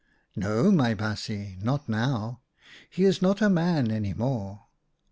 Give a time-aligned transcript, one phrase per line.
[0.45, 2.41] "No, my baasje, not now.
[2.89, 4.61] He is not a man any more.